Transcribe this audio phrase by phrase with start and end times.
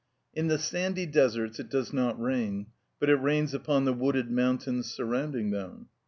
[0.33, 2.65] In the sandy deserts it does not rain,
[2.99, 5.89] but it rains upon the wooded mountains surrounding them.